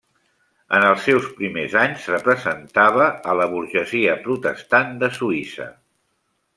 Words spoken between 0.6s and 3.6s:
En els seus primers anys representava a la